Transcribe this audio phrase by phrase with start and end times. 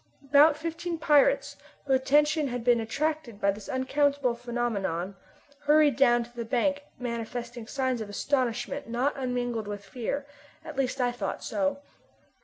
[0.27, 5.15] About fifteen pirates, whose attention had been attracted by this unaccountable phenomenon,
[5.65, 10.25] hurried down to the bank manifesting signs of astonishment not unmingled with fear
[10.65, 11.81] at least I thought so.